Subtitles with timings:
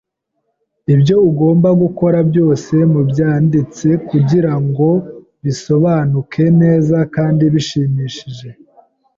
[0.93, 4.87] Ibyo ugomba gukora byose mubyanditse nukugirango
[5.43, 8.47] bisobanuke neza kandi bishimishije.